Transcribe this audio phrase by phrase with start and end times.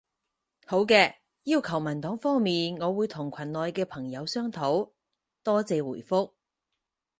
[0.65, 1.13] 好嘅，
[1.43, 4.93] 要求文檔方面，我會同群內嘅朋友商討。
[5.43, 6.31] 多謝回覆